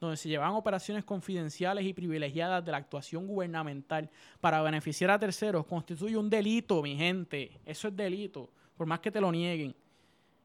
[0.00, 5.64] donde se llevan operaciones confidenciales y privilegiadas de la actuación gubernamental para beneficiar a terceros
[5.66, 7.60] constituye un delito, mi gente.
[7.64, 9.74] Eso es delito, por más que te lo nieguen.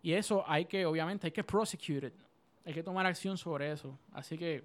[0.01, 2.13] Y eso hay que, obviamente, hay que prosecute
[2.63, 3.97] Hay que tomar acción sobre eso.
[4.13, 4.63] Así que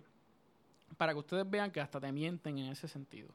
[0.97, 3.29] para que ustedes vean que hasta te mienten en ese sentido.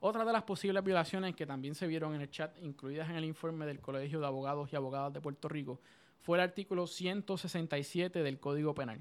[0.00, 3.24] Otra de las posibles violaciones que también se vieron en el chat, incluidas en el
[3.24, 5.80] informe del Colegio de Abogados y Abogadas de Puerto Rico,
[6.20, 9.00] fue el artículo 167 del Código Penal.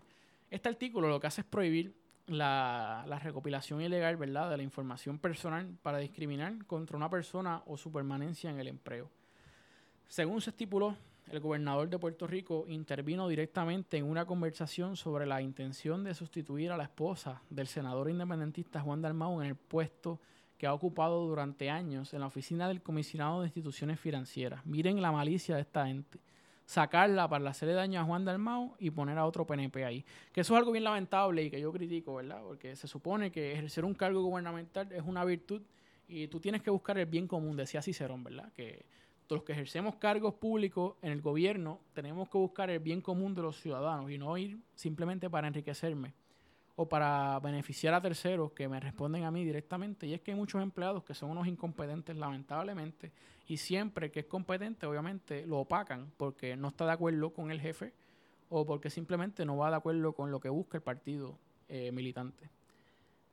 [0.49, 1.95] Este artículo lo que hace es prohibir
[2.27, 4.49] la, la, recopilación ilegal ¿verdad?
[4.49, 9.09] de la información personal para discriminar contra una persona o su permanencia en el empleo.
[10.07, 10.95] Según se estipuló,
[11.31, 16.71] el gobernador de Puerto Rico intervino directamente en una conversación sobre la intención de sustituir
[16.71, 20.19] a la esposa del senador independentista Juan Dalmau en el puesto
[20.57, 24.65] que ha ocupado durante años en la oficina del comisionado de instituciones financieras.
[24.65, 26.19] Miren la malicia de esta gente.
[26.65, 30.05] Sacarla para hacerle daño a Juan Dalmau y poner a otro PNP ahí.
[30.31, 32.41] Que eso es algo bien lamentable y que yo critico, ¿verdad?
[32.41, 35.61] Porque se supone que ejercer un cargo gubernamental es una virtud
[36.07, 38.51] y tú tienes que buscar el bien común, decía Cicerón, ¿verdad?
[38.53, 38.85] Que
[39.29, 43.41] los que ejercemos cargos públicos en el gobierno tenemos que buscar el bien común de
[43.41, 46.13] los ciudadanos y no ir simplemente para enriquecerme
[46.75, 50.07] o para beneficiar a terceros que me responden a mí directamente.
[50.07, 53.13] Y es que hay muchos empleados que son unos incompetentes, lamentablemente,
[53.47, 57.61] y siempre que es competente, obviamente, lo opacan porque no está de acuerdo con el
[57.61, 57.93] jefe
[58.49, 61.37] o porque simplemente no va de acuerdo con lo que busca el partido
[61.69, 62.49] eh, militante.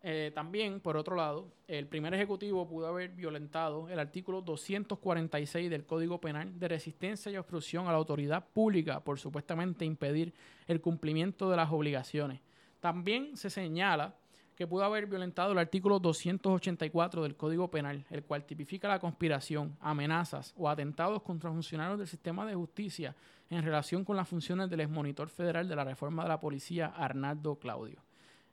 [0.05, 5.87] Eh, también, por otro lado, el primer ejecutivo pudo haber violentado el artículo 246 del
[5.87, 10.35] Código Penal de resistencia y obstrucción a la autoridad pública por supuestamente impedir
[10.67, 12.41] el cumplimiento de las obligaciones.
[12.81, 14.17] También se señala
[14.57, 19.77] que pudo haber violentado el artículo 284 del Código Penal, el cual tipifica la conspiración,
[19.81, 23.15] amenazas o atentados contra funcionarios del sistema de justicia
[23.51, 27.55] en relación con las funciones del exmonitor federal de la reforma de la policía, Arnaldo
[27.55, 28.03] Claudio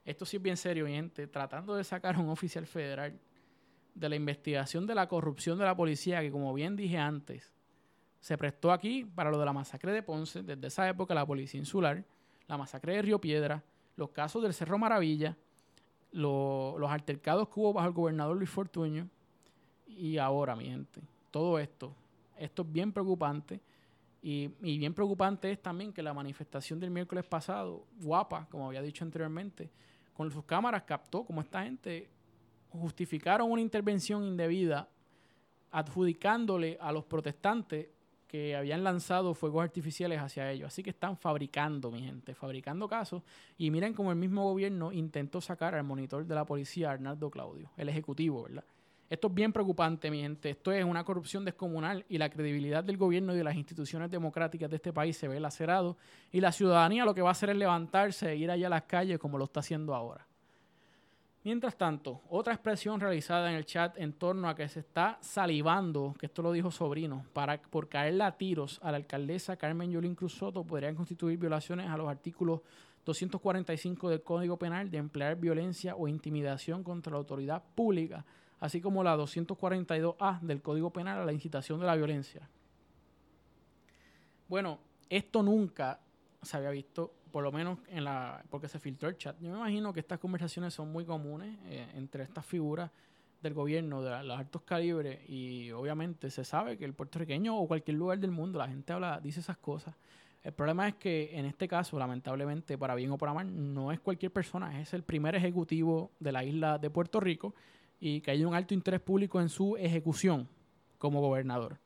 [0.04, 3.18] esto sí es bien serio, gente, tratando de sacar a un oficial federal
[3.94, 7.52] de la investigación de la corrupción de la policía, que como bien dije antes,
[8.20, 11.58] se prestó aquí para lo de la masacre de Ponce, desde esa época la policía
[11.58, 12.04] insular,
[12.46, 13.62] la masacre de Río Piedra,
[13.96, 15.36] los casos del Cerro Maravilla,
[16.12, 19.08] los altercados que hubo bajo el gobernador Luis Fortuño,
[19.86, 21.94] y ahora, mi gente, todo esto,
[22.38, 23.60] esto es bien preocupante.
[24.22, 28.82] Y, y, bien preocupante es también que la manifestación del miércoles pasado, guapa, como había
[28.82, 29.70] dicho anteriormente,
[30.20, 32.06] con sus cámaras captó como esta gente
[32.68, 34.86] justificaron una intervención indebida
[35.70, 37.88] adjudicándole a los protestantes
[38.28, 40.66] que habían lanzado fuegos artificiales hacia ellos.
[40.66, 43.22] Así que están fabricando, mi gente, fabricando casos.
[43.56, 47.70] Y miren cómo el mismo gobierno intentó sacar al monitor de la policía, Arnaldo Claudio,
[47.78, 48.64] el ejecutivo, ¿verdad?
[49.10, 50.50] Esto es bien preocupante, mi gente.
[50.50, 54.70] Esto es una corrupción descomunal y la credibilidad del gobierno y de las instituciones democráticas
[54.70, 55.96] de este país se ve lacerado.
[56.30, 58.82] Y la ciudadanía lo que va a hacer es levantarse e ir allá a las
[58.84, 60.24] calles como lo está haciendo ahora.
[61.42, 66.14] Mientras tanto, otra expresión realizada en el chat en torno a que se está salivando,
[66.16, 70.14] que esto lo dijo Sobrino, para, por caerle a tiros a la alcaldesa Carmen Yolín
[70.14, 72.60] Cruz Soto podrían constituir violaciones a los artículos
[73.06, 78.24] 245 del Código Penal de emplear violencia o intimidación contra la autoridad pública,
[78.60, 82.48] así como la 242A del Código Penal a la incitación de la violencia.
[84.48, 86.00] Bueno, esto nunca
[86.42, 89.36] se había visto por lo menos en la porque se filtró el chat.
[89.40, 92.90] Yo me imagino que estas conversaciones son muy comunes eh, entre estas figuras
[93.40, 97.96] del gobierno de los altos calibres y obviamente se sabe que el puertorriqueño o cualquier
[97.96, 99.94] lugar del mundo la gente habla dice esas cosas.
[100.42, 104.00] El problema es que en este caso, lamentablemente, para bien o para mal, no es
[104.00, 107.54] cualquier persona, es el primer ejecutivo de la isla de Puerto Rico
[108.00, 110.48] y que hay un alto interés público en su ejecución
[110.98, 111.78] como gobernador.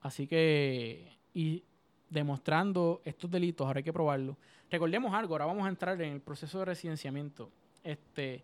[0.00, 1.62] Así que, y
[2.10, 4.36] demostrando estos delitos, ahora hay que probarlo.
[4.70, 7.50] Recordemos algo, ahora vamos a entrar en el proceso de residenciamiento.
[7.84, 8.42] Este,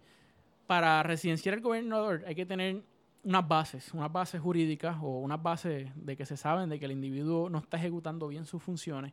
[0.66, 2.83] para residenciar el gobernador hay que tener
[3.24, 6.92] unas bases, unas bases jurídicas o unas bases de que se saben de que el
[6.92, 9.12] individuo no está ejecutando bien sus funciones,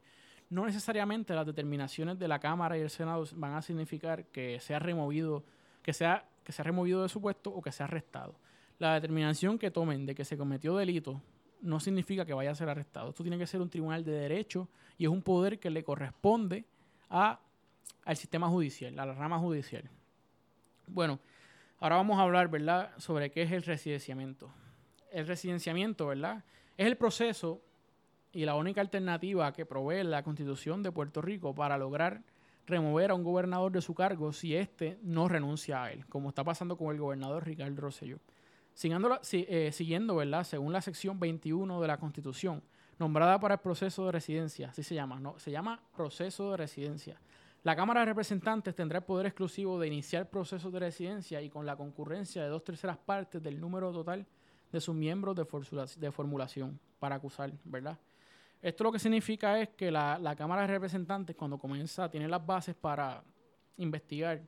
[0.50, 4.80] no necesariamente las determinaciones de la Cámara y el Senado van a significar que sea
[4.80, 5.44] removido,
[5.84, 8.36] que sea, que sea removido de su puesto o que sea arrestado.
[8.78, 11.22] La determinación que tomen de que se cometió delito
[11.62, 13.10] no significa que vaya a ser arrestado.
[13.10, 16.66] Esto tiene que ser un tribunal de derecho y es un poder que le corresponde
[17.10, 17.40] a,
[18.06, 19.90] al sistema judicial, a la rama judicial.
[20.88, 21.20] Bueno,
[21.80, 24.52] ahora vamos a hablar, ¿verdad?, sobre qué es el residenciamiento.
[25.12, 26.44] El residenciamiento, ¿verdad?,
[26.78, 27.62] es el proceso
[28.32, 32.22] y la única alternativa que provee la Constitución de Puerto Rico para lograr
[32.70, 36.44] remover a un gobernador de su cargo si éste no renuncia a él, como está
[36.44, 38.20] pasando con el gobernador Ricardo Rosselló.
[38.74, 40.44] Siguiendo, eh, ¿verdad?
[40.44, 42.64] Según la sección 21 de la Constitución,
[42.98, 45.38] nombrada para el proceso de residencia, así se llama, ¿no?
[45.40, 47.20] Se llama proceso de residencia.
[47.64, 51.66] La Cámara de Representantes tendrá el poder exclusivo de iniciar procesos de residencia y con
[51.66, 54.26] la concurrencia de dos terceras partes del número total
[54.72, 57.98] de sus miembros de, formulación para acusar, ¿verdad?
[58.62, 62.46] Esto lo que significa es que la, la Cámara de Representantes, cuando comienza, tiene las
[62.46, 63.24] bases para
[63.78, 64.42] investigar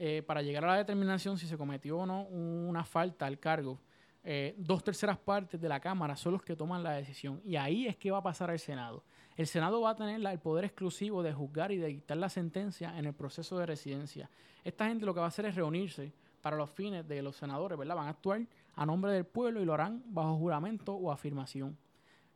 [0.00, 3.80] eh, para llegar a la determinación si se cometió o no una falta al cargo,
[4.22, 7.40] eh, dos terceras partes de la Cámara son los que toman la decisión.
[7.44, 9.02] Y ahí es que va a pasar al Senado.
[9.36, 12.96] El Senado va a tener el poder exclusivo de juzgar y de dictar la sentencia
[12.96, 14.30] en el proceso de residencia.
[14.62, 17.76] Esta gente lo que va a hacer es reunirse para los fines de los senadores,
[17.76, 17.96] ¿verdad?
[17.96, 21.76] Van a actuar a nombre del pueblo y lo harán bajo juramento o afirmación.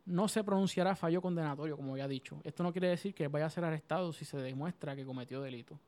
[0.05, 2.41] No se pronunciará fallo condenatorio, como ya he dicho.
[2.43, 5.79] Esto no quiere decir que vaya a ser arrestado si se demuestra que cometió delito.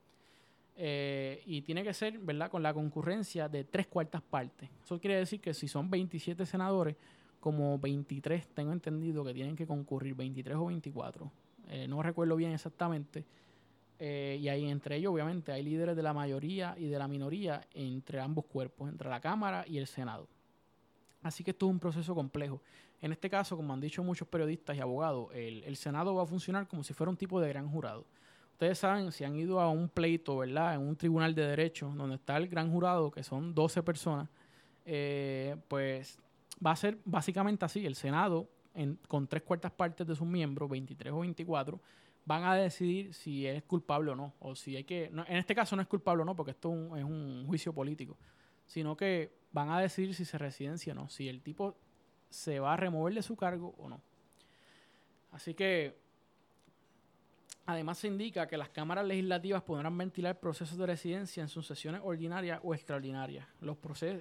[0.77, 4.69] Eh, y tiene que ser, ¿verdad?, con la concurrencia de tres cuartas partes.
[4.83, 6.95] Eso quiere decir que si son 27 senadores,
[7.39, 11.31] como 23 tengo entendido que tienen que concurrir, 23 o 24.
[11.69, 13.25] Eh, no recuerdo bien exactamente.
[13.99, 17.61] Eh, y ahí entre ellos, obviamente, hay líderes de la mayoría y de la minoría
[17.73, 20.27] entre ambos cuerpos, entre la Cámara y el Senado.
[21.25, 22.61] Así que esto es un proceso complejo.
[23.01, 26.67] En este caso, como han dicho muchos periodistas y abogados, el Senado va a funcionar
[26.67, 28.05] como si fuera un tipo de gran jurado.
[28.55, 30.75] Ustedes saben, si han ido a un pleito, ¿verdad?
[30.75, 34.29] En un tribunal de derecho, donde está el gran jurado, que son 12 personas,
[34.85, 36.19] eh, pues
[36.65, 37.85] va a ser básicamente así.
[37.85, 38.47] El Senado,
[39.09, 41.81] con tres cuartas partes de sus miembros, 23 o 24,
[42.23, 44.33] van a decidir si es culpable o no.
[44.39, 45.05] O si hay que.
[45.07, 48.15] en este caso no es culpable o no, porque esto es un juicio político.
[48.67, 51.09] Sino que van a decidir si se residencia o no.
[51.09, 51.75] Si el tipo
[52.29, 54.01] se va a remover de su cargo o no.
[55.31, 55.97] Así que
[57.67, 62.01] Además, se indica que las cámaras legislativas podrán ventilar procesos de residencia en sus sesiones
[62.03, 63.47] ordinarias o extraordinarias.
[63.59, 63.77] Los,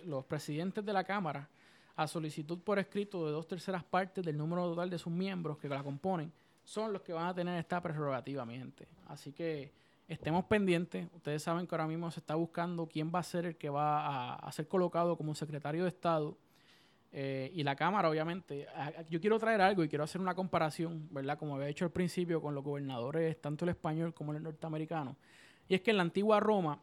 [0.07, 1.51] los presidentes de la Cámara,
[1.95, 5.69] a solicitud por escrito de dos terceras partes del número total de sus miembros que
[5.69, 6.33] la componen,
[6.65, 8.89] son los que van a tener esta prerrogativa, mi gente.
[9.09, 9.75] Así que
[10.09, 11.09] estemos pendientes.
[11.15, 14.35] Ustedes saben que ahora mismo se está buscando quién va a ser el que va
[14.35, 16.37] a ser colocado como secretario de Estado
[17.17, 18.67] eh, y la Cámara, obviamente,
[19.09, 21.39] yo quiero traer algo y quiero hacer una comparación, ¿verdad?
[21.39, 25.17] Como había hecho al principio con los gobernadores, tanto el español como el norteamericano.
[25.69, 26.81] Y es que en la antigua Roma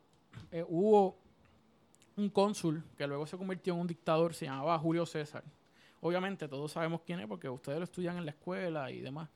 [0.49, 1.17] eh, hubo
[2.15, 5.43] un cónsul que luego se convirtió en un dictador, se llamaba Julio César.
[5.99, 9.27] Obviamente todos sabemos quién es porque ustedes lo estudian en la escuela y demás.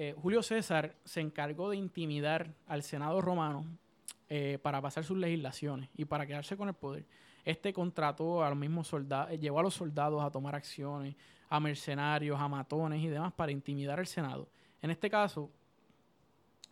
[0.00, 3.66] Eh, Julio César se encargó de intimidar al Senado romano
[4.62, 7.06] para pasar sus legislaciones y para quedarse con el poder.
[7.48, 11.16] Este contrató a los mismos soldados, eh, llevó a los soldados a tomar acciones,
[11.48, 14.50] a mercenarios, a matones y demás para intimidar al Senado.
[14.82, 15.50] En este caso,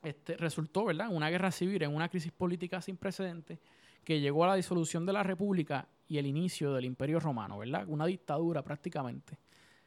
[0.02, 3.58] este, resultó, ¿verdad?, una guerra civil, en una crisis política sin precedentes
[4.04, 7.86] que llegó a la disolución de la República y el inicio del Imperio Romano, ¿verdad?
[7.88, 9.38] Una dictadura prácticamente.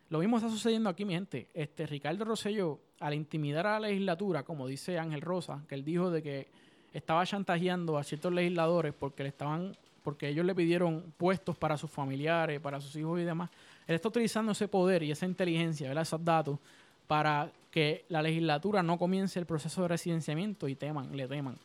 [0.09, 1.47] Lo mismo está sucediendo aquí, mi gente.
[1.53, 6.09] Este, Ricardo Rosselló, al intimidar a la legislatura, como dice Ángel Rosa, que él dijo
[6.09, 6.47] de que
[6.93, 11.91] estaba chantajeando a ciertos legisladores porque le estaban porque ellos le pidieron puestos para sus
[11.91, 13.49] familiares, para sus hijos y demás.
[13.85, 16.57] Él está utilizando ese poder y esa inteligencia, esos datos,
[17.05, 21.57] para que la legislatura no comience el proceso de residenciamiento y teman, le teman.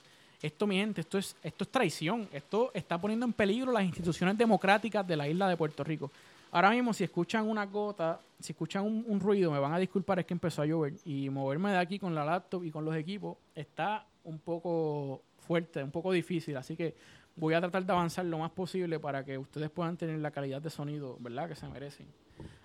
[0.42, 2.28] Esto, mi gente, esto es, esto es traición.
[2.32, 6.10] Esto está poniendo en peligro las instituciones democráticas de la isla de Puerto Rico.
[6.54, 10.24] Ahora mismo, si escuchan una gota, si escuchan un, ruido, me van a disculpar, es
[10.24, 10.94] que empezó a llover.
[11.04, 15.82] Y moverme de aquí con la laptop y con los equipos está un poco fuerte,
[15.82, 16.56] un poco difícil.
[16.56, 16.94] Así que
[17.34, 20.62] voy a tratar de avanzar lo más posible para que ustedes puedan tener la calidad
[20.62, 21.48] de sonido, ¿verdad?
[21.48, 22.06] Que se merecen.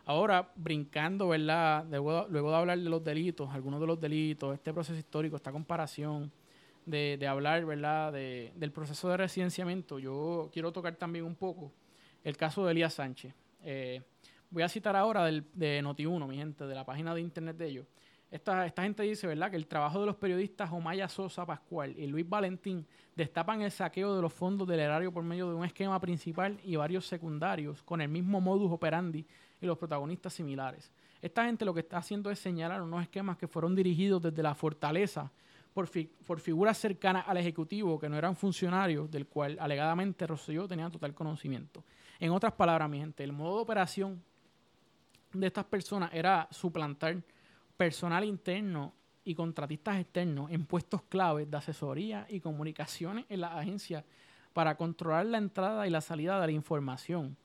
[0.05, 1.83] Ahora, brincando, ¿verdad?
[1.89, 6.31] Luego, de hablar de los delitos, algunos de los delitos, este proceso histórico, esta comparación,
[6.85, 8.13] de, hablar, ¿verdad?
[8.13, 11.71] De, del proceso de residenciamiento, yo quiero tocar también un poco
[12.23, 13.33] el caso de Elías Sánchez.
[13.63, 14.01] Eh,
[14.49, 17.67] voy a citar ahora del, de Noti1, mi gente, de la página de internet de
[17.67, 17.87] ellos.
[18.31, 22.07] esta, esta gente dice, ¿verdad?, que el trabajo de los periodistas Omaya Sosa Pascual y
[22.07, 25.99] Luis Valentín destapan el saqueo de los fondos del erario por medio de un esquema
[25.99, 29.25] principal y varios secundarios con el mismo modus operandi
[29.61, 30.91] y los protagonistas similares.
[31.21, 34.55] Esta gente lo que está haciendo es señalar unos esquemas que fueron dirigidos desde la
[34.55, 35.31] fortaleza
[35.73, 41.13] por, figuras cercanas al Ejecutivo que no eran funcionarios, del cual alegadamente Rosselló tenía total
[41.13, 41.83] conocimiento.
[42.19, 44.21] En otras palabras, mi gente, el modo de operación
[45.33, 47.17] de estas personas era suplantar
[47.77, 54.03] personal interno y contratistas externos en puestos claves de asesoría y comunicaciones en la agencia
[54.53, 57.37] para controlar la entrada y la salida de la información.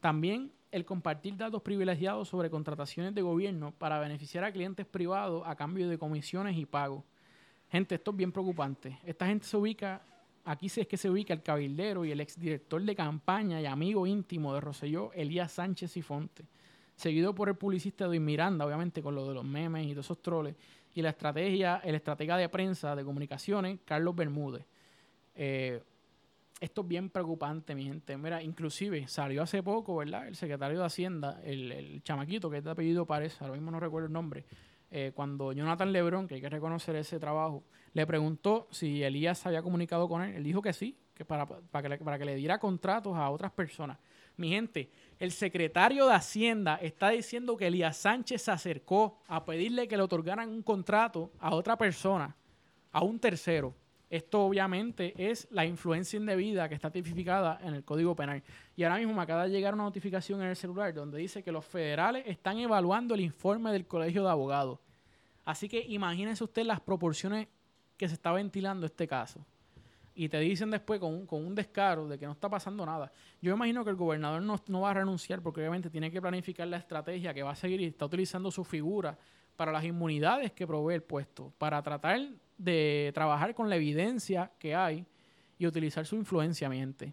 [0.00, 5.56] También el compartir datos privilegiados sobre contrataciones de gobierno para beneficiar a clientes privados a
[5.56, 7.04] cambio de comisiones y pagos.
[7.70, 8.98] Gente, esto es bien preocupante.
[9.04, 10.02] Esta gente se ubica,
[10.50, 14.54] aquí es que se ubica el cabildero y el exdirector de campaña y amigo íntimo
[14.54, 16.44] de Roselló, Elías Sánchez y Fonte
[17.00, 20.20] seguido por el publicista Edwin Miranda, obviamente con lo de los memes y todos esos
[20.20, 20.54] troles,
[20.94, 24.66] y la estrategia, el estratega de prensa de comunicaciones, Carlos Bermúdez.
[25.34, 25.82] Eh,
[26.60, 28.18] esto es bien preocupante, mi gente.
[28.18, 30.28] Mira, inclusive salió hace poco, ¿verdad?
[30.28, 34.08] El secretario de Hacienda, el, chamaquito que es de apellido parece, ahora mismo no recuerdo
[34.08, 34.44] el nombre,
[34.90, 39.62] eh, cuando Jonathan Lebron, que hay que reconocer ese trabajo, le preguntó si Elías había
[39.62, 42.58] comunicado con él, él dijo que sí, que para, para, que, para que le diera
[42.58, 43.98] contratos a otras personas.
[44.36, 49.86] Mi gente, el secretario de Hacienda está diciendo que Elías Sánchez se acercó a pedirle
[49.86, 52.34] que le otorgaran un contrato a otra persona,
[52.90, 53.74] a un tercero.
[54.10, 58.42] Esto obviamente es la influencia indebida que está tipificada en el Código Penal.
[58.74, 61.52] Y ahora mismo me acaba de llegar una notificación en el celular donde dice que
[61.52, 64.80] los federales están evaluando el informe del Colegio de Abogados.
[65.44, 67.46] Así que imagínense usted las proporciones
[67.96, 69.46] que se está ventilando este caso
[70.14, 73.12] y te dicen después con un, con un descaro de que no está pasando nada.
[73.40, 76.66] Yo imagino que el gobernador no, no, va a renunciar porque obviamente tiene que planificar
[76.66, 79.16] la estrategia que va a seguir y está utilizando su figura
[79.56, 82.20] para las inmunidades que provee el puesto, para tratar
[82.62, 85.06] de trabajar con la evidencia que hay
[85.58, 87.12] y utilizar su influencia, mi gente.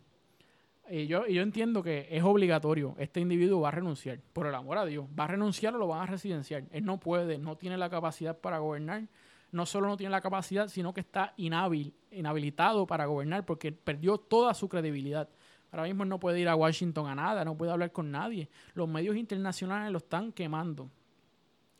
[0.89, 4.77] Y yo, yo entiendo que es obligatorio, este individuo va a renunciar, por el amor
[4.77, 6.63] a Dios, va a renunciar o lo van a residenciar.
[6.71, 9.03] Él no puede, no tiene la capacidad para gobernar
[9.51, 14.53] no solo no tiene la capacidad, sino que está inhabilitado para gobernar porque perdió toda
[14.53, 15.29] su credibilidad.
[15.71, 18.49] Ahora mismo no puede ir a Washington a nada, no puede hablar con nadie.
[18.73, 20.89] Los medios internacionales lo están quemando.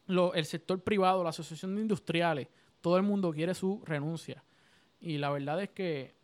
[0.07, 2.47] el sector privado, la Asociación de Industriales,
[2.87, 4.43] todo el mundo quiere su renuncia.
[4.99, 6.15] Y la verdad es que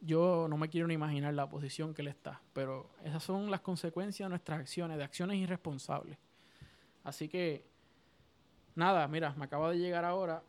[0.00, 3.60] yo no me quiero ni imaginar la posición que él está, pero esas son las
[3.60, 6.16] consecuencias de nuestras acciones, de acciones irresponsables.
[7.04, 7.68] Así que
[8.78, 10.40] Nada, mira, me acaba de llegar ahora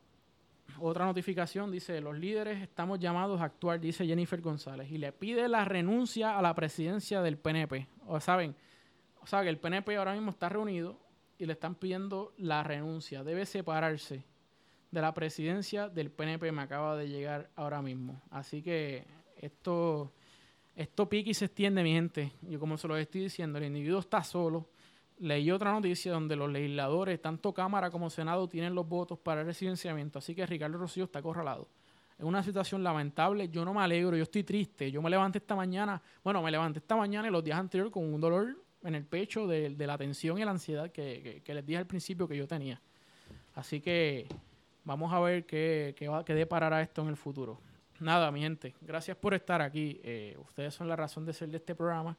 [0.78, 5.48] otra notificación, dice, los líderes estamos llamados a actuar, dice Jennifer González, y le pide
[5.48, 7.88] la renuncia a la presidencia del PNP.
[8.06, 8.56] O saben,
[9.20, 11.00] o sea que el PNP ahora mismo está reunido
[11.40, 14.24] y le están pidiendo la renuncia, debe separarse
[14.92, 18.22] de la presidencia del PNP, me acaba de llegar ahora mismo.
[18.32, 19.06] Así que
[19.38, 20.12] esto,
[20.76, 22.34] esto pique y se extiende, mi gente.
[22.42, 24.70] Yo como se lo estoy diciendo, el individuo está solo
[25.20, 29.48] leí otra noticia donde los legisladores, tanto Cámara como Senado, tienen los votos para el
[29.48, 31.68] residenciamiento, así que Ricardo Rocío está acorralado.
[32.18, 34.92] Es una situación lamentable, yo no me alegro, yo estoy triste.
[34.92, 38.14] Yo me levanté esta mañana, bueno, me levanté esta mañana y los días anteriores con
[38.14, 41.88] un dolor en el pecho de, la tensión y la ansiedad que, les dije al
[41.88, 42.82] principio que yo tenía.
[43.56, 44.28] Así que
[44.90, 47.62] vamos a ver qué, qué, va, qué deparará esto en el futuro.
[48.00, 50.02] Nada, mi gente, gracias por estar aquí.
[50.04, 52.18] Eh, ustedes son la razón de ser de este programa.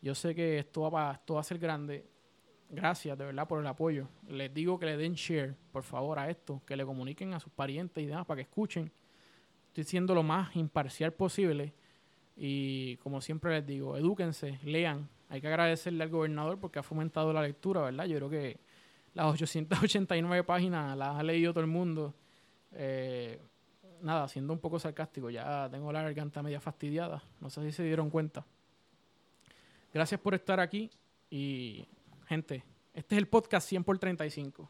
[0.00, 2.06] Yo sé que esto va, esto va a ser grande
[2.68, 4.08] gracias de verdad por el apoyo.
[4.28, 7.52] Les digo que le den share, por favor, a esto, que le comuniquen a sus
[7.52, 8.92] parientes y demás para que escuchen.
[9.68, 11.72] Estoy siendo lo más imparcial posible
[12.36, 15.08] y como siempre les digo, edúquense, lean.
[15.28, 18.04] Hay que agradecerle al gobernador porque ha fomentado la lectura, ¿verdad?
[18.04, 18.60] Yo creo que
[19.16, 22.14] las 889 páginas las ha leído todo el mundo.
[22.72, 23.40] Eh,
[24.02, 27.22] nada, siendo un poco sarcástico, ya tengo la garganta media fastidiada.
[27.40, 28.46] No sé si se dieron cuenta.
[29.92, 30.90] Gracias por estar aquí
[31.30, 31.88] y
[32.26, 34.68] Gente, este es el podcast 100 por 35.